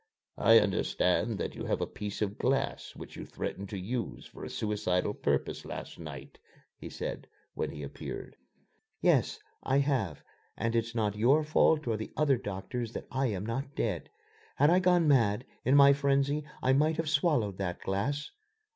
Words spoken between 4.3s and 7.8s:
a suicidal purpose last night," he said, when